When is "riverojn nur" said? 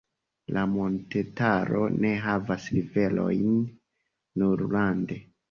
2.79-4.67